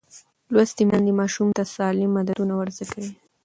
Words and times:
لوستې 0.53 0.83
میندې 0.89 1.13
ماشوم 1.19 1.47
ته 1.57 1.63
سالم 1.75 2.11
عادتونه 2.19 2.53
ورزده 2.55 2.85
کوي. 2.93 3.11